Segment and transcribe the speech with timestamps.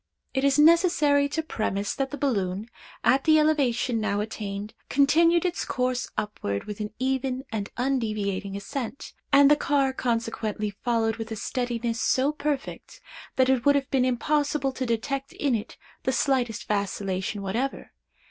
[0.33, 2.65] "It is necessary to premise, that the balloon,
[3.03, 9.13] at the elevation now attained, continued its course upward with an even and undeviating ascent,
[9.31, 12.99] and the car consequently followed with a steadiness so perfect
[13.35, 17.91] that it would have been impossible to detect in it the slightest vacillation whatever.